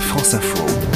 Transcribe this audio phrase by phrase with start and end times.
[0.00, 0.95] France Info.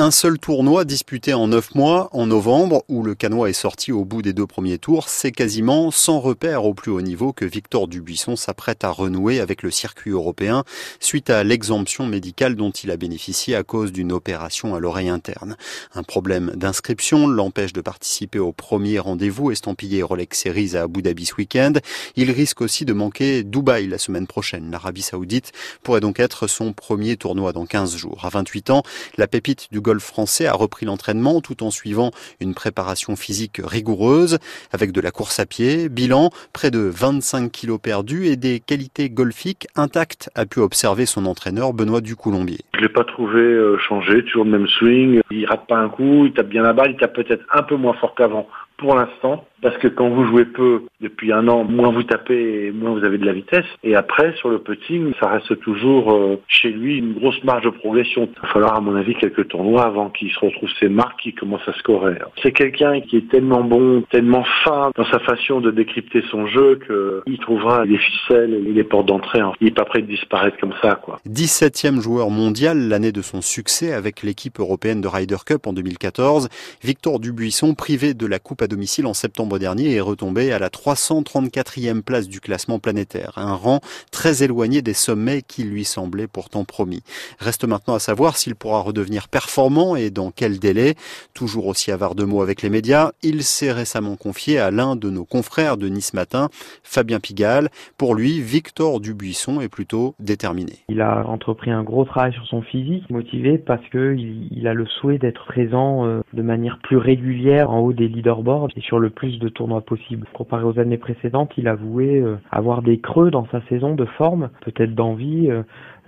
[0.00, 4.04] Un seul tournoi disputé en neuf mois, en novembre, où le canois est sorti au
[4.04, 7.88] bout des deux premiers tours, c'est quasiment sans repère au plus haut niveau que Victor
[7.88, 10.62] Dubuisson s'apprête à renouer avec le circuit européen
[11.00, 15.56] suite à l'exemption médicale dont il a bénéficié à cause d'une opération à l'oreille interne.
[15.96, 21.26] Un problème d'inscription l'empêche de participer au premier rendez-vous estampillé Rolex Series à Abu Dhabi
[21.26, 21.72] ce week-end.
[22.14, 24.70] Il risque aussi de manquer Dubaï la semaine prochaine.
[24.70, 25.50] L'Arabie Saoudite
[25.82, 28.24] pourrait donc être son premier tournoi dans 15 jours.
[28.24, 28.84] À 28 ans,
[29.16, 32.10] la pépite du golf français a repris l'entraînement tout en suivant
[32.42, 34.36] une préparation physique rigoureuse
[34.70, 35.88] avec de la course à pied.
[35.88, 41.24] Bilan, près de 25 kilos perdus et des qualités golfiques intactes, a pu observer son
[41.24, 42.58] entraîneur Benoît Ducoulombier.
[42.74, 45.22] Je l'ai pas trouvé euh, changé, toujours le même swing.
[45.30, 47.76] Il rate pas un coup, il tape bien la balle, il tape peut-être un peu
[47.76, 48.46] moins fort qu'avant
[48.78, 52.92] pour l'instant, parce que quand vous jouez peu depuis un an, moins vous tapez, moins
[52.92, 53.64] vous avez de la vitesse.
[53.82, 57.70] Et après, sur le putting, ça reste toujours euh, chez lui une grosse marge de
[57.70, 58.28] progression.
[58.32, 61.34] Il va falloir, à mon avis, quelques tournois avant qu'il se retrouve ses marques, qui
[61.34, 62.18] commence à scorer.
[62.40, 66.78] C'est quelqu'un qui est tellement bon, tellement fin dans sa façon de décrypter son jeu
[66.86, 69.40] qu'il trouvera les ficelles et les portes d'entrée.
[69.60, 71.18] Il n'est pas prêt de disparaître comme ça, quoi.
[71.28, 76.48] 17e joueur mondial l'année de son succès avec l'équipe européenne de Ryder Cup en 2014.
[76.84, 82.02] Victor Dubuisson, privé de la Coupe domicile en septembre dernier est retombé à la 334e
[82.02, 83.80] place du classement planétaire, un rang
[84.12, 87.02] très éloigné des sommets qui lui semblaient pourtant promis.
[87.40, 90.94] Reste maintenant à savoir s'il pourra redevenir performant et dans quel délai.
[91.34, 95.10] Toujours aussi avare de mots avec les médias, il s'est récemment confié à l'un de
[95.10, 96.48] nos confrères de Nice Matin,
[96.82, 97.68] Fabien Pigalle.
[97.96, 100.72] Pour lui, Victor Dubuisson est plutôt déterminé.
[100.88, 104.86] Il a entrepris un gros travail sur son physique, motivé parce que il, a le
[104.86, 109.10] souhait d'être présent euh, de manière plus régulière en haut des leaderboards et sur le
[109.10, 110.26] plus de tournois possible.
[110.32, 114.50] Comparé aux années précédentes, il avouait euh, avoir des creux dans sa saison de forme,
[114.62, 115.48] peut-être d'envie.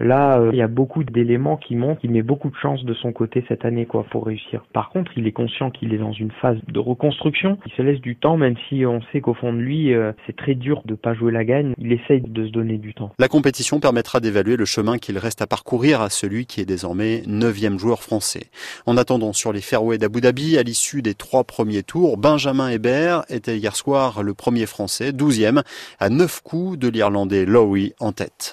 [0.00, 2.84] Euh, là, euh, il y a beaucoup d'éléments qui montrent qu'il met beaucoup de chance
[2.84, 4.64] de son côté cette année quoi pour réussir.
[4.72, 7.58] Par contre, il est conscient qu'il est dans une phase de reconstruction.
[7.66, 9.92] Il se laisse du temps, même si on sait qu'au fond de lui,
[10.26, 11.74] c'est très dur de pas jouer la gagne.
[11.78, 13.12] Il essaye de se donner du temps.
[13.18, 17.22] La compétition permettra d'évaluer le chemin qu'il reste à parcourir à celui qui est désormais
[17.26, 18.44] neuvième joueur français.
[18.86, 23.22] En attendant, sur les fairways d'Abu Dhabi, à l'issue des trois premiers tours, Benjamin Hébert
[23.28, 25.62] était hier soir le premier français, douzième,
[25.98, 28.48] à neuf coups de l'Irlandais Lowry en tête.